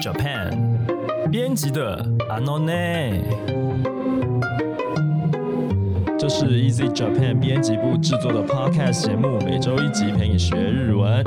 [0.00, 0.50] Japan
[1.30, 1.96] 编辑的
[2.28, 3.22] a n o n
[6.18, 11.24] 这是 Easy Japan 编辑部制作的 Podcast 节目，每周一集陪你学日文。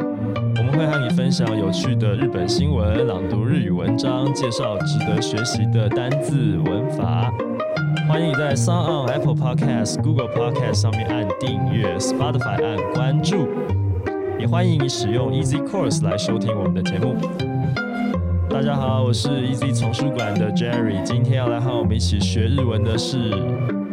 [0.57, 7.31] 我们会和你分享有趣的日本新闻，朗读日语文章，介绍值得学习的单字文法。
[8.07, 13.47] 欢迎你在 Sound on Apple Podcast、Google Podcast 上面按订阅，Spotify 按关注。
[14.39, 17.15] 也欢迎你使用 Easy Course 来收听我们的节目。
[18.50, 23.30] 大家好，我是 Easy 丛书馆的 Jerry，今天要来和我们一起学日文的是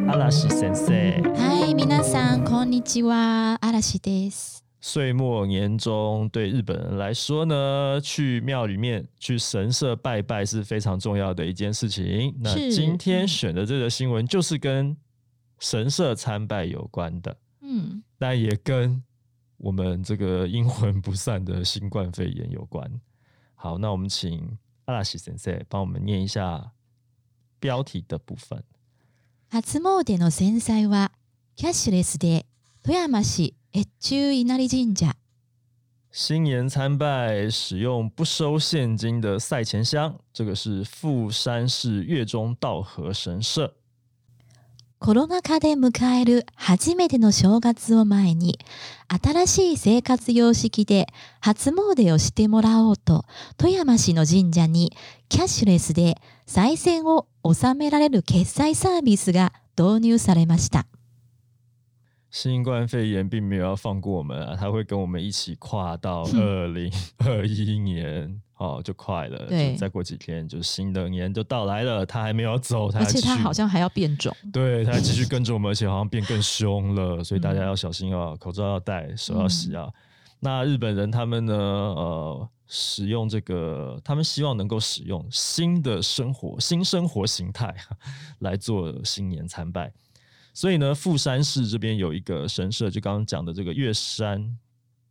[0.08, 0.94] 阿拉西先生。
[1.36, 4.60] 嗨，皆さんこんにちは、嵐です。
[4.80, 12.36] 岁末年终，对日本人来说呢，去庙里面、去神社拜拜是非常重要的一件事情。
[12.42, 14.96] 那今天选的这个新闻就是跟
[15.60, 19.02] 神社参拜有关的，嗯，但也跟
[19.58, 22.92] 我们这个阴魂不散的新冠肺炎有关。
[23.58, 26.72] 好，那我们请阿拉西先生帮我们念一下
[27.60, 28.64] 标题的部分。
[29.50, 31.12] 初詣の先祭は
[31.56, 32.46] キャッシュレスで
[32.84, 33.56] 富山市。
[36.12, 43.74] 新年参拜使用不收现金的赛钱箱，这个是富山市月中道和神社。
[45.01, 48.59] コロナ禍で迎える初めての正月を前に、
[49.23, 51.07] 新しい生活様式で
[51.41, 53.25] 初詣をしてもらおうと、
[53.57, 54.93] 富山市の神社に
[55.29, 60.87] キャッシュレスで再選を収められる決済サービスが導入されました。
[62.31, 72.05] 新冠肺炎并没有要放过我们啊，他会跟我们一起跨到二零二一年，哦，就快了，对，再过几天就新的年就到来了。
[72.05, 79.89] 他还没有走，而且他好像还要变种， 对他继续跟着我们，而且好像变更凶了，所以大家要小心啊，口罩要戴，手要洗啊。
[80.41, 87.75] 那日本人他们呢，呃，使用这个，他们希望能够使用新的生活、新生活形态
[88.41, 89.91] 来做新年参拜。
[90.59, 94.45] 所以呢，富山市这边有一个神社，就刚刚讲的这个月山，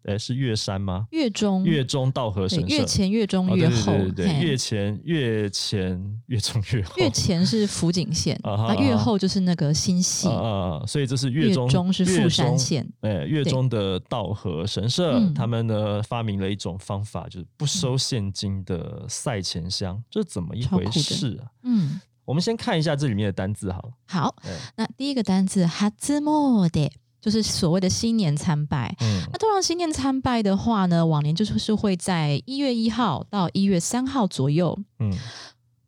[0.04, 1.08] 哎，是月山吗？
[1.12, 2.76] 月中，月中道和神社。
[2.76, 6.98] 月前、月中、月后，对对对，月前、月前、月中、月后。
[6.98, 12.86] 月前是福井县， 啊，月后就是那个新系啊，所以这是月中是富山县。
[13.00, 21.48] 哎，月中的道和神社，他们呢发明了一种方法，就是不收现金的赛钱箱，这怎么一回事啊？
[21.64, 22.02] 嗯。
[22.28, 23.92] 我们先看一下这里面的单字，好了。
[24.06, 24.36] 好，
[24.76, 28.94] 那第一个单字哈兹莫的，就是所谓的新年参拜。
[29.00, 34.78] 嗯，那通常新年参拜的话呢，往年就是会在一月一号到一月三号左右。
[35.00, 35.10] 嗯，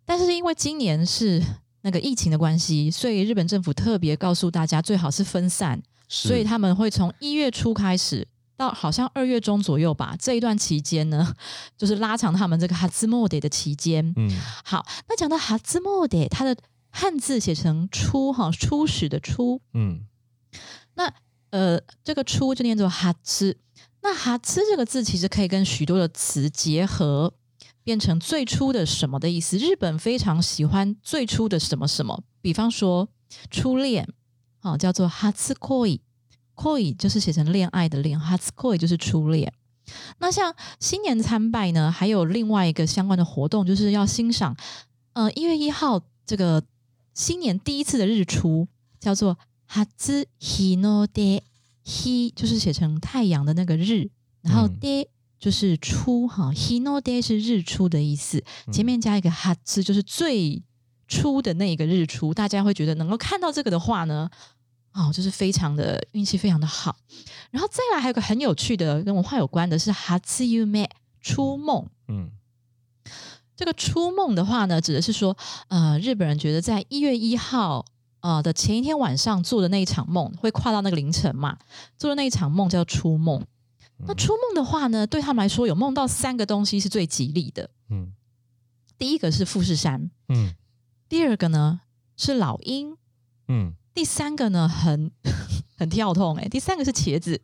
[0.06, 1.44] 但是因为今年是
[1.82, 8.26] 那个疫情的关系，所以日本政府特别告诉大家，最好是分散，所以他们会从一月初开始。
[8.59, 11.34] 到好像二月中左右吧，这一段期间呢，
[11.78, 14.14] 就是拉长他们这个哈兹莫德的期间。
[14.18, 14.30] 嗯，
[14.66, 16.53] 好，那讲到哈兹莫德，它的
[16.90, 19.62] 汉字写成初哈，初始的初。
[19.74, 20.02] 嗯，
[20.96, 21.09] 那
[21.52, 23.58] 呃，这个初就念作哈兹。
[24.02, 27.34] 那哈兹这个字其实可以跟许多的词结合，
[27.81, 29.58] 变成最初的什么的意思。
[29.58, 33.08] 日本非常喜欢最初的什么什么，比方说
[33.50, 34.06] 初恋，
[34.59, 36.02] 好叫做哈兹コイ。
[36.59, 39.53] Koi 就是写成恋爱的恋，hatsukoi 就是初恋。
[40.18, 44.56] 那像新年参拜呢，还有另外一个相关的活动，就是要欣赏，
[45.14, 46.62] 呃，一月一号这个
[47.14, 48.68] 新年第一次的日出，
[49.00, 49.38] 叫做
[49.72, 54.09] hatsu hinode，hi 就是写成太阳的那个日，
[54.42, 55.08] 然后 de
[55.40, 60.62] 就是出哈，hinode 是日出的意思，前面加一个 hatsu 就是最
[61.08, 64.30] 初的那一个日出，大家会觉得能够看到这个的话呢。
[64.92, 66.98] 哦，就是非常的运气非常的好，
[67.52, 70.88] 然后再来还有个很有趣的跟文化有关的是哈兹 u me
[71.22, 72.32] 初梦，嗯，
[73.56, 77.86] 这个初梦的话呢，指的是说，呃，日本人觉得在一月一号
[78.22, 81.58] 呃的前一天晚上做的那一场梦会跨到那个凌晨嘛，
[81.98, 83.46] 做的那一场梦叫初梦。
[84.08, 88.13] 那初梦的话呢，对他们来说有梦到三个东西是最吉利的，嗯，
[88.98, 90.56] 第一个是富士山，嗯，
[91.08, 91.81] 第二个呢
[92.18, 92.98] 是老鹰，
[93.48, 93.75] 嗯。
[93.94, 95.12] 第三个呢，很
[95.77, 96.47] 很跳痛哎！
[96.47, 97.41] 第三个是茄子，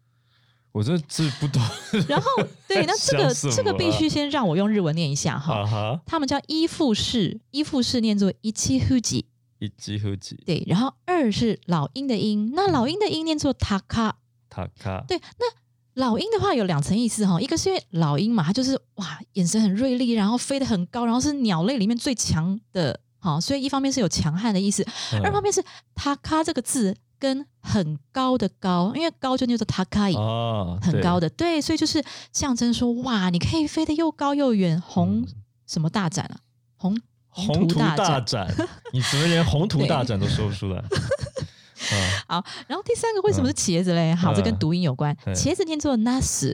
[0.71, 1.61] 我这字不懂。
[2.07, 2.25] 然后
[2.67, 5.99] 对，那这个这个必须先让我用日文念一下哈。
[6.05, 9.25] 他们叫依附式，依附式念作一七呼吉，
[9.59, 10.35] 一七呼吉。
[10.45, 14.17] 对，然后二是老鹰的鹰，那老鹰的鹰念作塔卡，
[14.49, 15.03] 塔卡。
[15.07, 15.45] 对，那
[15.93, 22.99] 老鹰的话有两层意思哈，一个是因为老鹰嘛，它就是哇，眼神很锐利，然后飞得很高，然后是鸟类里面最强的。
[23.25, 24.85] 好，所以一方面是有强悍的意思，
[25.23, 25.59] 二方面是
[25.95, 35.25] “塔卡”这个字跟很高的高，因为高就念做“塔卡”哦，很高的，对，所以就是象征说哇，你可以飞得又高又远，红
[35.65, 36.37] 什么大展啊？
[36.77, 36.95] 红
[37.29, 38.47] 宏图大展，
[38.93, 40.83] 你怎么连宏图 大展都说不出来？
[42.27, 44.13] 好，然后第三个为什么是茄子嘞？
[44.13, 45.15] 好，这跟读音有关。
[45.33, 46.53] 茄子念作 nas，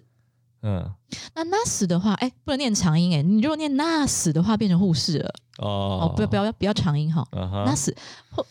[0.63, 0.89] 嗯，
[1.33, 6.01] 那 nas 的话，哎，不能念长音哎，你如果念 nas 的话，变成护士了哦。
[6.01, 7.27] 哦，不要不要不要长音哈。
[7.31, 7.93] nas，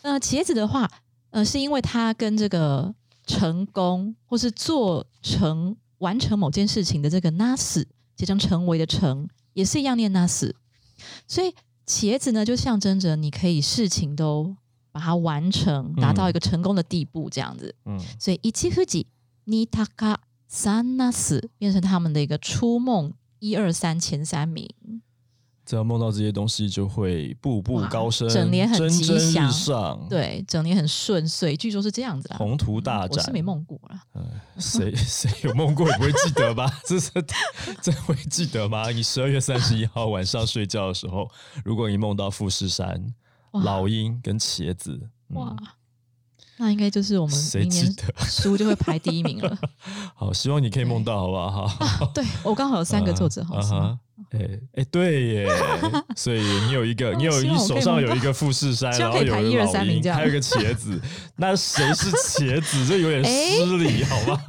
[0.01, 0.89] 呃，茄子的话，
[1.29, 2.93] 呃，是因为它跟这个
[3.25, 7.83] 成功或是做成完成某件事情的这个 nas
[8.15, 10.51] 结成成为的成，也是一样念 nas，
[11.27, 11.53] 所以
[11.85, 14.55] 茄子呢就象征着你可以事情都。
[14.93, 17.73] 把它完成，达到一个成功的地步，这样子。
[17.85, 19.07] 嗯，所以一七富吉
[19.45, 20.19] 尼塔卡
[20.53, 24.69] 三那死变成他们的一个初梦一二三前三名。
[25.63, 30.05] 只要梦到这些东西，就会步步高升，整年很吉祥。
[30.09, 31.55] 对，整年很顺遂。
[31.55, 32.37] 据说是这样子啊。
[32.37, 34.01] 宏图大展，我是没梦过了。
[34.57, 36.69] 谁 谁有梦过也不会记得吧？
[36.85, 37.09] 这是
[37.81, 38.89] 这会记得吗？
[38.89, 41.31] 你十二月三十一号晚上睡觉的时候，
[41.63, 43.13] 如果你梦到富士山。
[43.65, 44.97] 老鹰跟茄子，
[45.31, 45.53] 哇，
[46.61, 47.95] 那应该就是我们明年
[48.29, 49.57] 书就会排第一名了。
[50.13, 52.05] 好，希望你可以梦到，好不好？
[52.13, 53.97] 对我刚好有三个作者，好哈。
[54.29, 54.39] 哎
[54.75, 55.47] 哎，对耶，
[56.15, 61.01] 所以你有一个，你有一手上有一个富士山， 然后有一个老鹰，还有一个茄子，
[61.35, 62.85] 那谁是茄子？
[62.85, 64.39] 这有点失礼，好吗？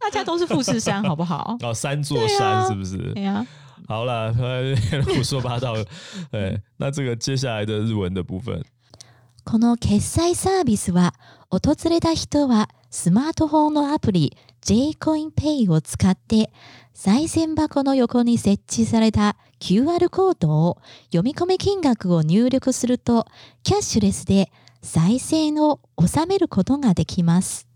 [0.00, 1.56] 大家都是富士山，好不好？
[1.62, 2.96] 哦，三座山是不是？
[3.14, 3.46] 对呀。
[3.86, 4.34] 好了，
[5.06, 5.74] 胡说八道。
[6.32, 8.60] 哎，那这个接下来的日文的部分。
[9.50, 11.14] この決済サービスは
[11.48, 16.50] 訪れた人はスマートフォンのアプリ J コインペイを使って
[16.92, 23.24] 賽銭箱の横に設置された QR コードを読み込み金額を入力すると
[23.62, 24.52] キャッシュレスで
[24.82, 27.66] 賽銭を納めることができます。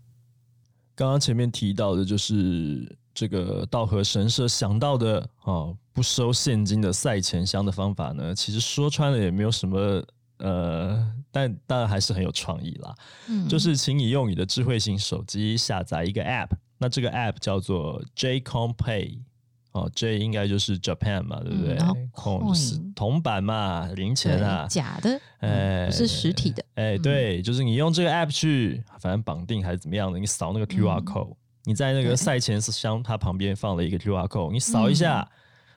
[0.95, 5.73] 刚刚前面提到的就是这个道和神社想到的啊。
[5.93, 8.33] 不收现金的赛钱箱的方法呢？
[8.33, 10.03] 其实说穿了也没有什么，
[10.37, 12.95] 呃，但当然还是很有创意啦。
[13.29, 19.19] 嗯，就是请你用你的智慧型手机下载一个 App，那这个 App 叫做 J Com Pay，
[19.71, 21.77] 哦，J 应该就是 Japan 嘛，对不对
[22.13, 26.63] ？Coin 是铜板嘛，零钱啊，假的，哎，不是实体的。
[26.75, 35.29] 哎，对，就是你用这个 App 去，反正绑定还是怎么样的，你扫那个 QR code，你在那个赛前箱它旁边放了一个 QR code，你扫一下。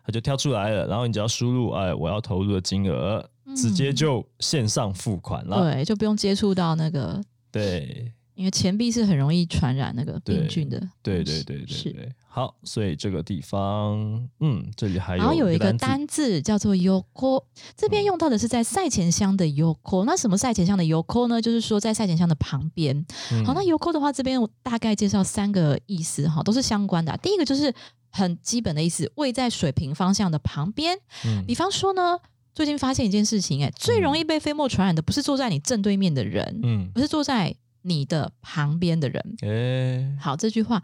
[0.09, 5.75] 它就跳出来了，然后你只要输入哎我要投入的金额，直接就线上付款了。
[5.75, 7.23] 对，就不用接触到那个。
[7.53, 10.81] 对，因为钱币是很容易传染那个病菌的。
[11.03, 12.13] 对对对对对。
[12.27, 15.19] 好，所以这个地方，嗯，这里还有。
[15.19, 17.43] 然后有一个单字叫做 “yoko”，
[17.75, 20.05] 这边用到的是在赛前箱的 “yoko”。
[20.05, 21.41] 那什么赛前箱的 “yoko” 呢？
[21.41, 23.07] 就是说在赛前箱的旁边。
[23.47, 27.17] 好，那 “yoko” 的话，这边我大概介绍三个意思哈，都是相关的。
[27.23, 27.75] 第一个就是。
[28.09, 30.97] 很基本的意思，位在水平方向的旁边。
[31.27, 32.19] 嗯，比方说呢，
[32.56, 39.36] 最近发现一件事情，哎，最容易被飞沫传染的不是坐在你正对面的人，嗯，而是坐在你的旁边的人。
[39.42, 40.84] 哎，好，这句话，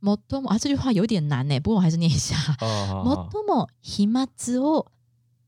[0.00, 2.36] もとも啊，这句话有点难呢，不过我还是念一下。
[2.60, 4.28] もとも飛沫
[4.60, 4.86] を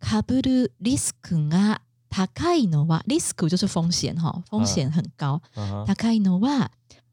[0.00, 1.80] かぶるリスクが
[2.10, 5.40] 高いのは、リスク就是风险哈，风险很高。
[5.86, 6.72] 高いのは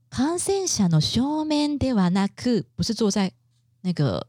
[0.10, 3.31] 感染者の正面ではなく，不是坐在
[3.81, 4.25] 那个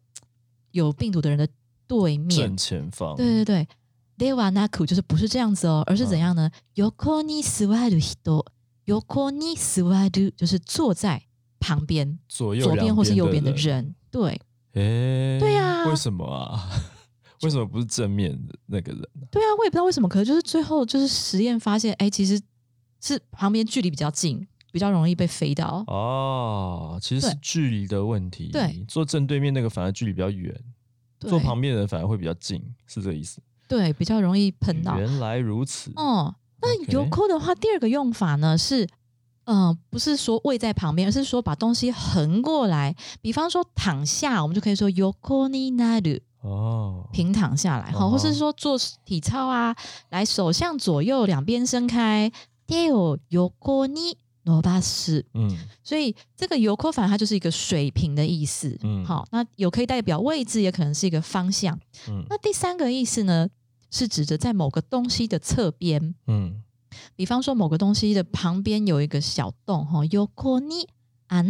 [0.72, 1.48] 有病毒的人的
[1.86, 3.68] 对面正前方，对对对
[4.17, 11.23] ，dewa naku 就是不是这样子哦，而是怎样呢？yoko ni suwaru hito，yoko ni suwaru 就是坐在
[11.59, 14.39] 旁边左右左边或是右边的人，对，
[14.73, 16.69] 哎，对呀，为什么啊？
[17.43, 19.01] 为什么不是正面的那个人？
[19.29, 22.41] 对啊，我也不知道为什么，可是就是最后就是实验发现，哎，其实
[23.01, 24.47] 是旁边距离比较近。
[24.71, 28.49] 比较容易被飞到哦，其实是距离的问题。
[28.51, 30.51] 对，坐正对面那个反而距离比较远，
[31.19, 33.39] 坐旁边的人反而会比较近，是这个意思。
[33.75, 34.99] 对，比较容易碰到。
[34.99, 35.91] 原来如此。
[35.95, 38.87] 哦，那油扣的话，第二个用法呢是，
[39.45, 42.95] 嗯，不是说位在旁边，而是说把东西横过来。
[43.19, 49.75] 比方说躺下，我们就可以说油扣尼那鲁哦，平躺下来，好，或是说做体操啊，
[50.09, 52.31] 来手向左右两边伸开，
[52.67, 54.17] 第二油扣尼。
[54.45, 55.49] 罗巴斯，嗯，
[55.85, 63.47] 所以这个有扣反它就是一个水平的意思，嗯，好，那有可以代表位置，也可能是一个方向，嗯，那第三个意思呢，
[63.93, 66.63] 是指着在某个东西的侧边，嗯，
[67.15, 70.87] 比方说某个东西的旁边有一个小洞，哈，有可尼
[71.27, 71.41] 阿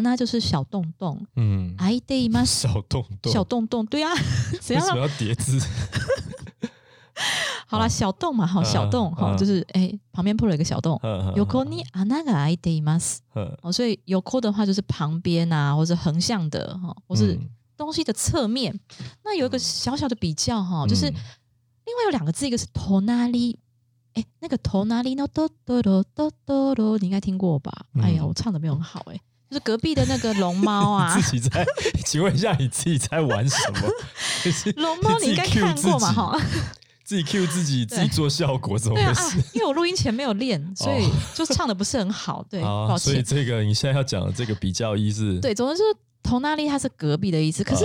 [0.00, 4.10] 那就是小洞洞，嗯，爱德马斯小洞洞，小洞洞，对啊，
[4.70, 5.60] 为什么要叠字？
[7.66, 10.98] 好了，小洞嘛，好小洞，哈，就是哎，旁边破了一个小洞。
[11.36, 12.98] 有扣你啊，那个 I d 吗？
[13.62, 17.38] 哦，所以有扣的话就是旁边啊，或者横向的哈，或是
[17.76, 18.78] 东西的侧面。
[19.24, 21.14] 那有一个小小的比较哈，就是嗯
[21.84, 23.56] 另外有两个字，一个是 tonali，
[24.14, 27.72] 哎，那个 tonali no do do do do do do，你应该听过吧？
[28.00, 31.66] 哎呀，嗯我唱的没有很好哎、就是隔壁的那个龙猫啊， 自己在，
[32.06, 33.80] 请问一下，你自己在玩什么？
[34.44, 36.40] 就是龙猫你应该看过嘛哈？
[37.04, 43.24] 自己 Q 自己，自己做效果，怎么回事？，因为我录音前没有练，所以就唱的不是很好，对，啊，抱所以歉。
[43.24, 47.84] 这个你现在要讲的这个比较一是对，总之就是同那利它是隔壁的意思，可是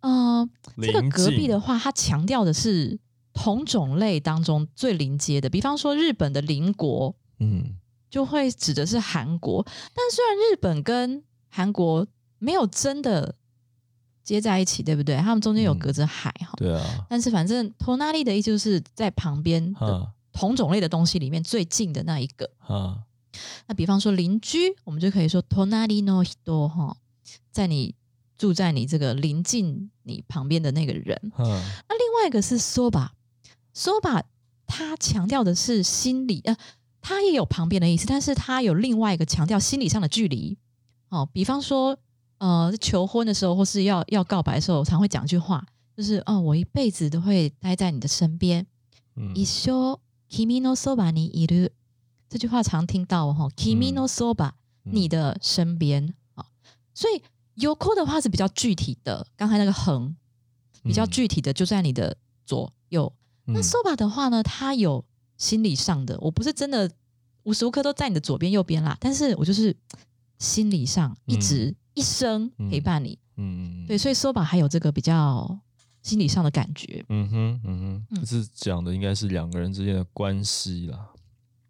[0.00, 0.48] 嗯呃，
[0.82, 1.50] 这个邻隔壁近。
[1.50, 2.98] 的话，它强调的是
[3.32, 7.76] 同种类当中最临接的，比方说日本的邻国嗯。
[8.08, 9.62] 就会指的是韩国，
[9.92, 12.06] 但虽然日本跟韩国
[12.38, 13.34] 没有真的
[14.22, 15.16] 接在一起，对不对？
[15.16, 15.78] 他们中间有嗯。
[15.78, 20.12] 隔着海哈，对啊，但是反正托那利的意思就是在旁边的哈。
[20.32, 22.48] 同种类的东西里面最近的那一个。
[22.58, 23.02] 啊
[23.66, 26.96] 那比方说邻居，我们就可以说 tonari no hito 哈，
[27.51, 27.95] 在你
[28.37, 31.15] 住在你这个临近你旁边的那个人。
[31.33, 34.23] 哈那另外一个是 soba，soba
[34.65, 36.55] 它强调的是心理，呃，
[37.01, 40.57] 它也有旁边的意思，但是它有另外一个强调心理上的距离。
[41.09, 41.97] 哦，比方说，
[42.37, 45.65] 呃，求婚的时候或是要要告白的时候，常会讲一句话，
[45.97, 48.65] 就是哦，我一辈子都会待在你的身边。
[49.17, 51.71] 嗯一生君のそばにいる
[52.29, 54.51] 这句话常听到哈，君のそば
[54.85, 56.24] 嗯你的身边啊，
[56.96, 57.22] 所以
[57.62, 60.16] yoko 的话是比较具体的，刚才那个横
[60.82, 63.12] 比较嗯具体的就在你的左右。
[63.44, 65.04] 那嗯 soba 的话呢，它有
[65.36, 66.90] 心理上的，我不是真的
[67.42, 69.76] 无时无刻都在你的左边右边啦，但是我就是
[70.38, 73.18] 心理上一直一生陪伴你。
[73.36, 75.60] 嗯嗯对，所以 soba 还有这个比较
[76.02, 77.04] 心理上的感觉。
[77.10, 81.10] 嗯哼嗯哼，嗯这是讲的应该是两个人之间的关系啦。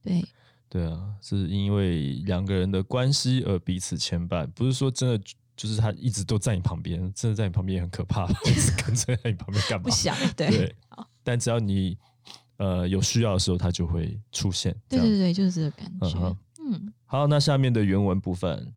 [0.01, 0.25] 对，
[0.70, 5.20] 对啊，是因为两个人的关系而彼此牵绊，不是说真的
[5.58, 9.90] 就是他一直都在你旁边，真的在你旁边也很可怕， 一直跟着在你旁边干嘛不？
[9.90, 11.98] 想对对好，但只要你
[12.58, 14.76] 呃有需要的时候，他就会出现。
[14.88, 16.18] 这样对对对，就是这个感觉。
[16.18, 18.74] 嗯哼嗯，好，那下面的原文部分，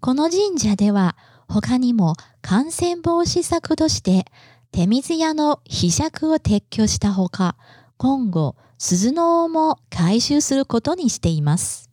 [0.00, 1.14] この神社では
[1.46, 4.24] 他にも感染防止策として
[4.72, 7.54] 手水屋の被釈を撤去したほか
[7.96, 11.88] 今後 鈴の尾も回収することにしています。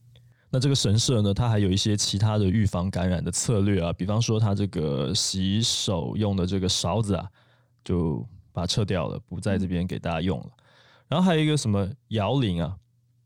[0.52, 7.28] 那这个神社呢，它还有一些其他的预防感染的策略啊，比方说它这个洗手用的这个勺子啊，
[7.84, 10.48] 就把它撤掉了，不在这边给大家用了。
[11.10, 12.78] 然后还有一个什么摇铃啊，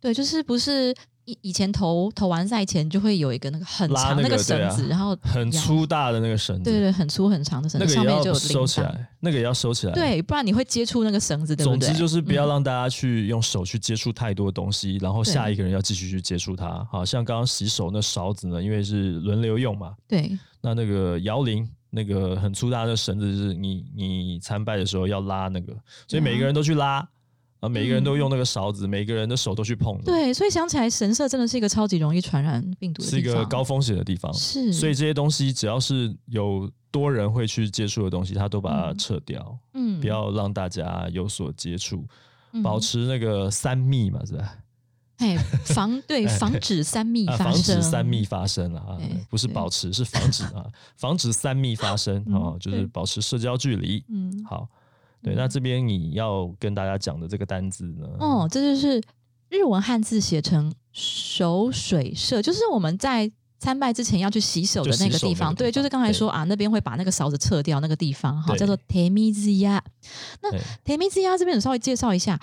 [0.01, 8.34] 对，就是不是 以以前投投完赛前就会有一个那个很长个那个绳子，然后很粗，大的那个绳子，对对对，很粗很长的绳子，那个也要。
[8.44, 11.86] 收起来，那个也要收起来。，对，不然你会接触那个绳子，对不对？
[11.86, 16.86] 总之就是不要嗯让大家去用手去接触太多东西，然后下一个人要继续去接触它。
[16.90, 25.72] 好像刚刚洗手那勺子呢，因为是轮流用嘛，对那那个摇铃，那个很粗大的绳子，就是你你参拜的时候要拉那个，
[26.06, 27.08] 所以每个人都去拉，
[27.64, 34.32] 啊，每个人都用那个勺子，每个人的手都去碰对，所以想起来神社真的是一个超级容易传染病毒的是一，个高风险的地方。
[34.34, 42.04] 是，所以这些东西只要是有多人会去接触的东西，他都把它嗯撤掉，嗯不要让大家有所接触，
[42.52, 44.54] 嗯保持那个三密嘛，是吧？
[45.18, 48.98] 哎防对防止三密发生，防止三密发生了啊，
[49.30, 50.66] 不是保持，是防止啊，
[50.96, 54.04] 防止三密发生嗯啊，就是保持社交距离。
[54.08, 54.68] 嗯好，
[55.24, 58.06] 对，那这边你要跟大家讲的这个单字呢？
[58.20, 59.02] 哦，这就是
[59.48, 65.54] 日文汉字写成手水社，就是我们在参拜之前要去洗手的那个地方。
[65.54, 69.80] 对，就是刚才对说啊，那边会把那个勺子撤掉那个地方，哈，叫做 temizuya。
[70.42, 72.38] 那对 temizuya 这边我稍微介绍一下。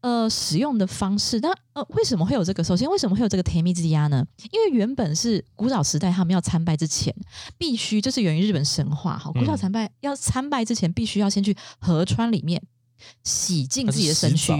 [0.00, 2.62] 呃，使用的方式，那呃，为什么会有这个？
[2.62, 4.24] 首先，为什么会有这个 temizuya 呢？
[4.52, 7.14] 因为原本是古早时代他们要参拜之前，
[7.58, 9.32] 必须这是源于日本神话哈。
[9.32, 12.62] 古早嗯参拜、要参拜之前，必须要先去河川里面
[13.24, 14.52] 洗净自己的身躯。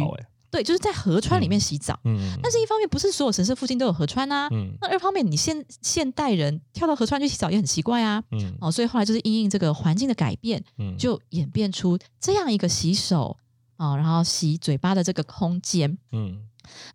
[0.48, 1.98] 对，就是在河川里面洗澡。
[2.04, 4.48] 嗯，但是，一方面不是所有神社附近都有河川啊。
[4.52, 8.22] 嗯那二方面，你现现代人跳到河川去洗澡也很奇怪啊。
[8.30, 13.36] 嗯哦，所以后来就是因应这个环境的改变，嗯，就演变出这样一个洗手
[13.76, 15.98] 啊、然后洗嘴巴的这个空间。
[16.12, 16.42] 嗯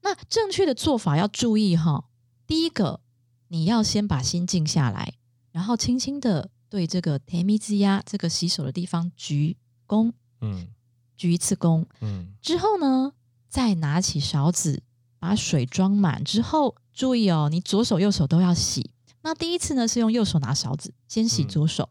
[0.01, 2.05] 那正确的做法要注意哈。
[2.45, 2.99] 第一个，
[3.47, 5.13] 你要先把心静下来，
[5.51, 9.55] 然后轻轻的对这个 t e m i z 呀这个洗手的地方鞠
[9.87, 10.11] 躬，
[10.41, 10.67] 嗯
[11.15, 11.85] 鞠一次躬。
[12.01, 13.13] 嗯之后呢，
[13.47, 14.83] 再拿起勺子
[15.19, 18.91] 把水装满之后，注意哦，你左手右手都要洗。
[19.21, 21.89] 那第一次呢是用右手拿勺子，先洗嗯左手，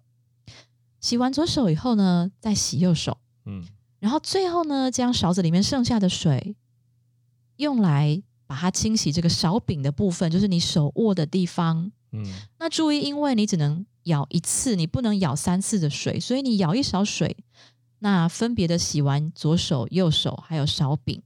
[1.00, 3.16] 洗完左手以后呢，再洗右手，
[3.46, 3.64] 嗯
[4.00, 6.56] 然后最后呢，将勺子里面剩下的水
[7.56, 11.92] 用来把它清洗这个勺柄的部分，就是你手握的地方。
[12.12, 12.24] 嗯
[12.58, 17.36] 那注意，因为你只能舀一次，你不能舀三次的水，所以你舀一勺水，
[18.00, 21.22] 那分别的洗完左手、右手还有勺柄，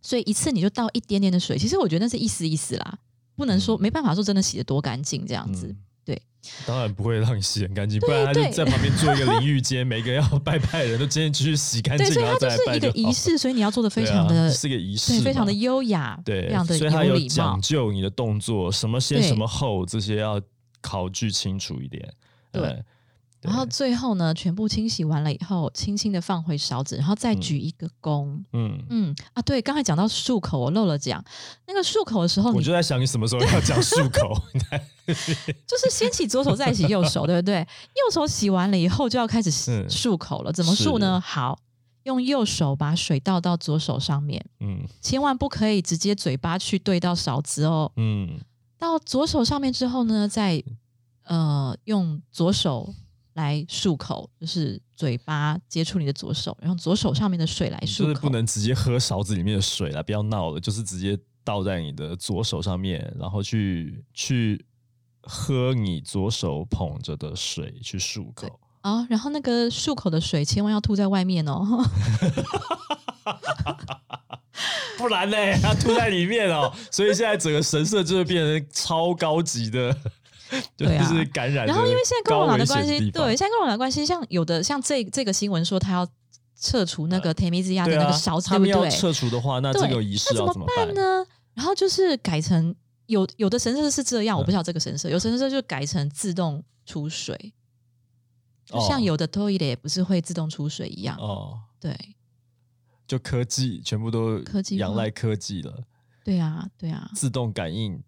[0.00, 1.58] 所以一次你就倒一点点的水。
[1.58, 2.98] 其实我觉得那是意思意思啦，
[3.34, 5.66] 不能说没办法说真的洗的多干净这样子。
[5.66, 5.76] 嗯
[6.08, 6.22] 对，
[6.64, 17.60] 当然不会让你洗很干净，不然他就在旁边做一个淋浴间，每个要拜拜的人都今天去洗干对，净，所以然后再来它就是一个仪式，所以你要做的非常的、是个仪式对，非常的优雅，对，非常的所以它有讲。
[17.60, 20.40] 究你的动作，什么先什么后，这些要
[20.80, 22.10] 考据清楚一点。
[22.50, 22.62] 对。
[22.62, 22.84] 呃
[23.40, 28.26] 然后最后呢，全部清洗完了以后，轻轻的放回勺子，然后再举一个躬。
[28.52, 31.24] 嗯，嗯啊，对，刚才讲到漱口，我漏了讲。
[31.66, 34.42] 那个漱口的时候，你我就在想你什么时候要讲漱口，
[35.66, 37.60] 就是先洗左手，再洗右手，对不对？
[37.60, 39.52] 右手洗完了以后，就要开始
[39.88, 40.52] 漱口了。
[40.52, 41.20] 怎么漱呢？
[41.20, 41.58] 好，
[42.02, 47.92] 用右手把水倒到左手上面，嗯千万不可以直接嘴巴去对到勺子哦。
[47.96, 48.40] 嗯
[48.78, 50.62] 到左手上面之后呢，再
[51.24, 52.94] 呃用左手
[53.38, 58.04] 来漱口，就是嘴巴接触你的左手，然后左手上面的水来漱口。
[58.04, 64.66] 就是不能直接喝勺子里面的水了，不要闹了，就是直接倒在你的左手上面，然后去去
[65.22, 68.58] 喝你左手捧着的水去漱口。
[68.82, 71.64] 哦，然后那个漱口的水千万要吐在外面哦。
[74.98, 80.00] 不然呢，要吐在里面哦，所以现在整个神社就会变成超高级的，就
[80.76, 81.08] 对啊。
[81.08, 86.06] 是感染然后因为现在跟我老的关系，对，现在跟我老的关系，像有的像这这个新闻说他要
[86.60, 88.98] 撤除那个 t e m i z i a 的那个勺，子，他们要对不对？
[88.98, 90.92] 撤除的话，那这个仪式怎要怎么办？
[90.94, 91.24] 呢？
[91.54, 92.74] 然后就是改成
[93.06, 94.38] 有有的神社是这样，嗯。
[94.38, 97.52] 我不知道这个神社，有神社就改成自动出水，
[98.64, 101.16] 就像哦有的 toilet 不是会自动出水一样。
[101.18, 101.96] 哦，对。
[103.06, 105.82] 就科技全部都科技仰赖科技了，
[106.22, 107.98] 对啊，对啊，自动感应，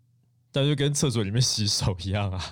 [0.53, 2.45] 但就跟厕所里面洗手一样啊。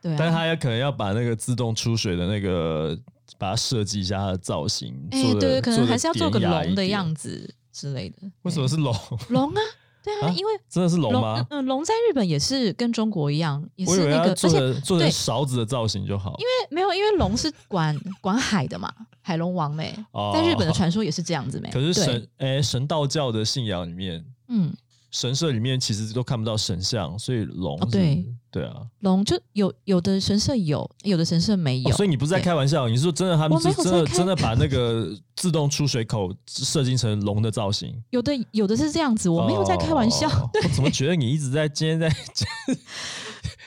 [0.00, 0.16] 对啊。
[0.18, 2.98] 但是他也可能要把那个自动出水的那个，
[3.38, 8.18] 把它设计一下它的造型，哎、做得对，可能还是要做个龙的样子之类的。
[8.42, 8.94] 为什么是龙？
[9.28, 9.60] 龙啊？
[10.02, 11.60] 对啊，啊因为真的是龙龙吗嗯？
[11.60, 16.36] 嗯，龙在日本也是跟中国一样，也是那个，而且做成做成对勺子的造型就好。
[16.38, 18.88] 因为没有，因为龙是管管海的嘛，
[19.20, 21.68] 海龙王妹，哦在日本的传说也是这样子没？
[21.70, 24.72] 可是对神哎神道教的信仰里面，嗯，
[25.18, 37.94] 神社里面其实都看不到神像，所以龙哦对对啊、龙就有有的神社有，有的神社没有，哦所以你不是在开玩笑，你是说真的他们真的真的 把那个自动出水口设计成龙的造型？
[38.10, 42.08] 有的有的是这样子，我没有在开玩笑，哦我怎么觉得你一直在今天在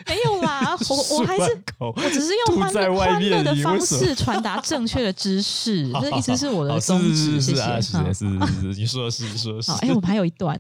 [0.07, 1.55] 没有啦，我我还是。
[1.77, 7.39] 口我只是用欢欢外面乐的方式传达正确的知识，这一直是我的哦宗旨。
[7.39, 7.55] 谢谢。
[7.55, 9.77] 是是是是啊是嗯是是是是，你说的是你说的是好，。
[9.81, 10.59] 哎，我们还有一段，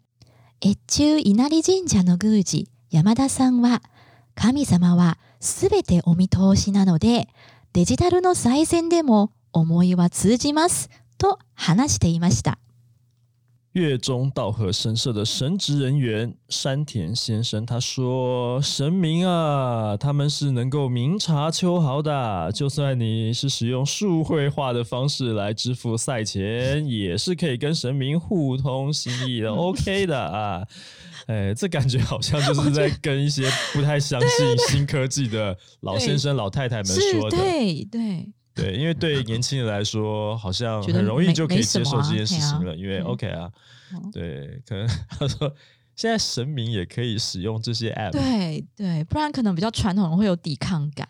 [0.61, 3.81] 越中稲荷神社の宮司山田さんは
[4.35, 7.29] 神様はすべてお見通しなので
[7.71, 12.59] デジタルの最善でも思いは通じますと話していました。
[13.73, 30.65] 月中道和神社的神职人员山田先生他说：“神明啊，他们是能够明察秋毫的，就算你是使用数绘画的方式来支付赛前，也是可以跟神明互通心意的， OK 的啊。”
[31.27, 37.37] 哎，这感觉好像就是在跟一些不太相信新科技的老先生、老太太们说的。
[37.37, 43.51] 对对，对，因为对年轻人来说，好像很容易就可以接受这件事情了，因为 OK 啊
[43.93, 45.53] 嗯，对，可能他说
[45.95, 51.07] 现在神明也可以使用这些 App，对对，不然可能比较传统会有抵抗感。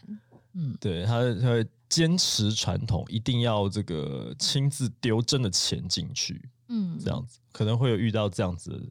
[0.54, 8.90] 嗯，对他他会坚持传统，一定要这个亲自丢真的钱进去，嗯，这样子可能会有遇到这样子的人，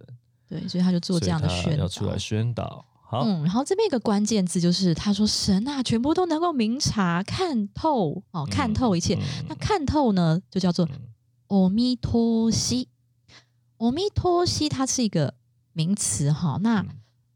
[0.48, 1.82] 对，所以他就做这样的宣导。
[1.82, 2.84] 要出来宣导。
[3.07, 9.15] 好，嗯，然后这边一个关键字就是他说神啊，全部都能够明察、看透哦，看透一切。
[9.15, 10.99] 嗯那看透呢，就叫做嗯
[11.47, 12.89] 阿弥陀西。
[13.77, 15.35] 阿弥陀西，它是一个
[15.73, 16.57] 名词哈。
[16.61, 16.89] 那嗯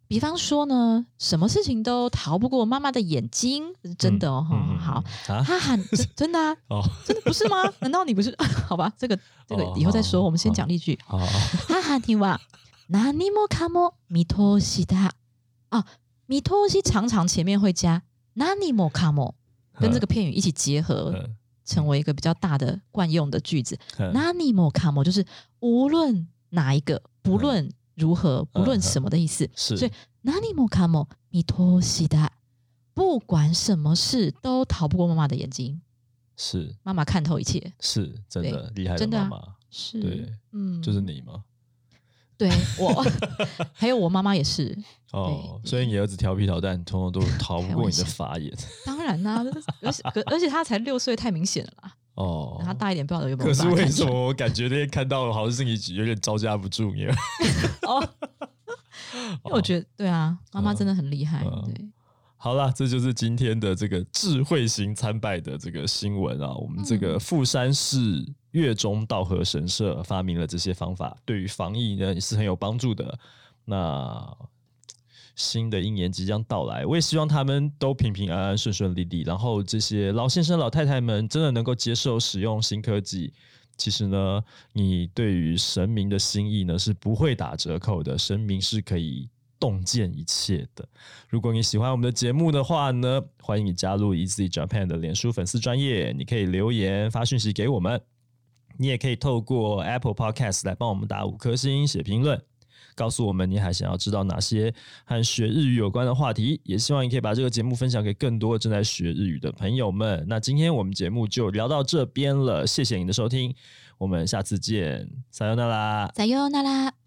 [0.07, 4.47] 比方说呢，什么事情都逃不过妈妈的眼睛，这是真的哦。
[4.49, 7.61] 哈、嗯嗯嗯好，啊，他喊真真的 啊，哦，真的不是吗？
[7.81, 8.33] 难道你不是？
[8.65, 10.97] 好吧，这个这个哦以后再说，好我们先好讲例句。
[11.05, 11.27] 好好，
[11.67, 12.39] 母には
[12.89, 15.11] 何もかも見通しだ。
[15.71, 15.85] 啊，
[16.27, 18.03] 見通し常常前面会加
[18.35, 19.35] 何もかも，
[19.79, 23.77] 跟这个片语一起结合，嗯成为一个比较大的惯用的句子。
[23.97, 25.25] 嗯何もかも就是
[25.59, 29.49] 无论哪一个，不论如何，不论什么的意思。
[29.55, 29.91] 是所以
[30.23, 32.29] 何もかも見通しだ。
[32.93, 35.81] 不管什么事都逃不过妈妈的眼睛，
[36.35, 37.73] 是妈妈看透一切。
[37.79, 41.43] 是真的厉害的真的啊妈妈，是，对，嗯，就是你吗？
[42.42, 43.04] 对我，
[43.72, 44.76] 还有我妈妈也是。
[45.12, 48.52] 哦，所以你儿子调皮捣蛋，通通都 逃不过你的法眼。
[48.84, 49.44] 当然啦，
[49.82, 51.94] 而且而且他才六岁，太明显了啦。
[52.14, 53.48] 哦，他大一点不晓得有没有。
[53.48, 57.06] 可是为什么我感觉那天看到了，好像是你有点招架不住你？
[57.86, 58.08] 哦，
[59.14, 61.44] 因为我觉得对啊，妈妈真的很厉害。
[61.44, 61.88] 对，
[62.44, 66.52] 好了，这就是今天的这个智慧型参拜的这个新闻啊。
[66.56, 73.16] 我们这个富山市月中道和神社发明了这些方法，对于防疫呢也是很有帮助的。
[73.64, 74.36] 那。
[75.34, 79.22] 新的一年即将到来，我也希望他们都平平安安、顺顺利利。
[79.22, 83.32] 然后这些老先生、老太太们真的能够接受使用新科技。
[83.78, 84.42] 其实呢，
[84.74, 89.26] 你对于神明的心意呢是不会打折扣的，神明是可以
[89.62, 90.84] 洞见一切的。
[91.28, 98.00] 如果你喜欢我们的节目的话呢，欢迎你加入 Easy Japan 的脸书粉丝专业，你可以留言发讯息给我们，
[98.76, 102.42] 你也可以透过 Apple Podcast 来帮我们打五颗星、写评论。
[102.94, 110.24] 告诉我们你还想要知道哪些和学日语有关的话题，也希望你可以把这个节目分享给更多正在学日语的朋友们。
[110.28, 113.54] 那今天我们节目就聊到这边了，谢谢您的收听，
[113.96, 117.01] 我们下次见，再见啦，再见啦。